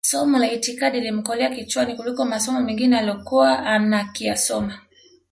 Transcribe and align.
somo 0.03 0.37
la 0.39 0.51
itikadi 0.51 0.99
lilimkolea 0.99 1.55
kichwani 1.55 1.95
kuliko 1.95 2.25
masomo 2.25 2.61
mengine 2.61 2.97
aliyokuwa 2.99 3.59
ankiyasoma 3.65 4.79